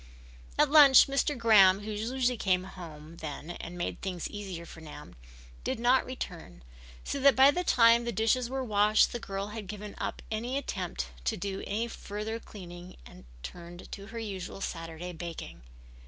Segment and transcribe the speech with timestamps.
[0.57, 1.37] At lunch Mr.
[1.37, 5.15] Graham, who usually came home then and made things easier for Nan,
[5.63, 6.63] did not return,
[7.03, 10.57] so that by the time the dishes were washed the girl had given up the
[10.57, 15.61] attempt to do any further cleaning and turned to her usual Saturday baking.